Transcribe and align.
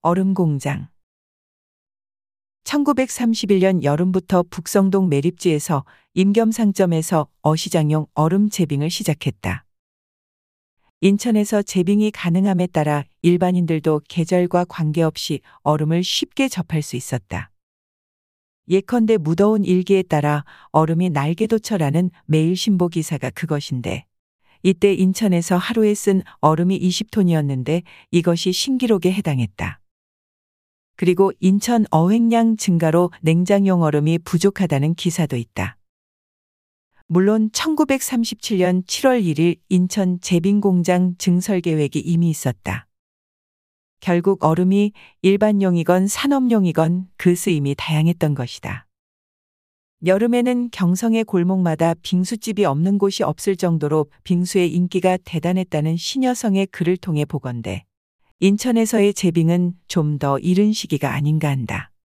얼음 0.00 0.32
공장 0.32 0.86
1931년 2.62 3.82
여름부터 3.82 4.44
북성동 4.48 5.08
매립지에서 5.08 5.84
임겸 6.14 6.52
상점에서 6.52 7.26
어시장용 7.42 8.06
얼음 8.14 8.48
제빙을 8.48 8.90
시작했다. 8.90 9.64
인천에서 11.00 11.62
제빙이 11.62 12.12
가능함에 12.12 12.68
따라 12.68 13.06
일반인들도 13.22 14.02
계절과 14.08 14.66
관계없이 14.68 15.40
얼음을 15.62 16.04
쉽게 16.04 16.46
접할 16.46 16.82
수 16.82 16.94
있었다. 16.94 17.50
예컨대 18.68 19.16
무더운 19.16 19.64
일기에 19.64 20.02
따라 20.02 20.44
얼음이 20.70 21.10
날개도처라는 21.10 22.12
매일 22.26 22.54
신보 22.54 22.86
기사가 22.86 23.30
그것인데 23.30 24.06
이때 24.62 24.94
인천에서 24.94 25.56
하루에 25.56 25.92
쓴 25.94 26.22
얼음이 26.40 26.78
20톤이었는데 26.78 27.82
이것이 28.12 28.52
신기록에 28.52 29.12
해당했다. 29.12 29.80
그리고 30.98 31.30
인천 31.38 31.84
어획량 31.92 32.56
증가로 32.56 33.12
냉장용 33.20 33.82
얼음이 33.82 34.18
부족하다는 34.18 34.96
기사도 34.96 35.36
있다. 35.36 35.76
물론 37.06 37.50
1937년 37.50 38.84
7월 38.84 39.22
1일 39.22 39.60
인천 39.68 40.20
제빙공장 40.20 41.14
증설 41.16 41.60
계획이 41.60 42.00
이미 42.00 42.30
있었다. 42.30 42.88
결국 44.00 44.42
얼음이 44.42 44.92
일반용이건 45.22 46.08
산업용이건 46.08 47.06
그 47.16 47.36
쓰임이 47.36 47.76
다양했던 47.78 48.34
것이다. 48.34 48.88
여름에는 50.04 50.70
경성의 50.72 51.22
골목마다 51.24 51.94
빙수집이 52.02 52.64
없는 52.64 52.98
곳이 52.98 53.22
없을 53.22 53.54
정도로 53.54 54.10
빙수의 54.24 54.74
인기가 54.74 55.16
대단했다는 55.24 55.96
신여성의 55.96 56.66
글을 56.66 56.96
통해 56.96 57.24
보건대 57.24 57.84
인천에서의 58.40 59.14
제빙은 59.14 59.72
좀 59.88 60.18
더 60.18 60.38
이른 60.38 60.72
시기가 60.72 61.12
아닌가 61.12 61.48
한다. 61.48 61.90